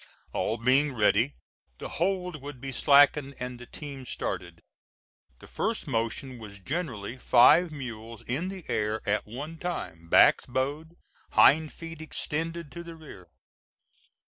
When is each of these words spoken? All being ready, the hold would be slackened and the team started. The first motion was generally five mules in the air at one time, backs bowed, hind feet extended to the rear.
All 0.33 0.57
being 0.57 0.95
ready, 0.95 1.35
the 1.77 1.87
hold 1.87 2.41
would 2.41 2.59
be 2.59 2.71
slackened 2.71 3.35
and 3.39 3.59
the 3.59 3.67
team 3.67 4.07
started. 4.07 4.63
The 5.37 5.45
first 5.45 5.87
motion 5.87 6.39
was 6.39 6.57
generally 6.57 7.19
five 7.19 7.71
mules 7.71 8.23
in 8.23 8.47
the 8.49 8.65
air 8.67 9.07
at 9.07 9.27
one 9.27 9.57
time, 9.59 10.09
backs 10.09 10.47
bowed, 10.47 10.95
hind 11.33 11.71
feet 11.71 12.01
extended 12.01 12.71
to 12.71 12.83
the 12.83 12.95
rear. 12.95 13.27